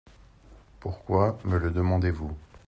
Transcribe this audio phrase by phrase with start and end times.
[0.79, 2.35] Pourquoi me le demandez-vous?